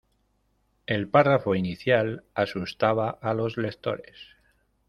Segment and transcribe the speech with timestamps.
[0.87, 4.17] El párrafo inicial asustaba a los lectores.